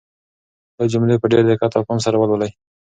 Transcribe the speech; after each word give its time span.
دا 0.77 0.83
جملې 0.91 1.15
په 1.21 1.27
ډېر 1.31 1.43
دقت 1.49 1.71
او 1.75 1.83
پام 1.87 1.99
سره 2.05 2.15
ولولئ. 2.17 2.51